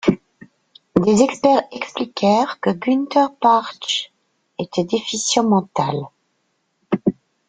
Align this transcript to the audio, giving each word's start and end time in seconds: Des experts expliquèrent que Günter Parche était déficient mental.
Des 0.99 1.21
experts 1.21 1.61
expliquèrent 1.71 2.59
que 2.59 2.71
Günter 2.71 3.27
Parche 3.39 4.11
était 4.57 4.83
déficient 4.83 5.43
mental. 5.47 6.07